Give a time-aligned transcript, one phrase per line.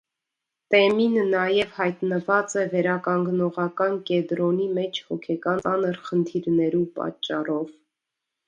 [0.75, 7.75] Տէմին նաեւ յայտնուած է վերականգնողական կեդրոնի մէջ հոգեկան ծանր խնդիրներու պատճառով։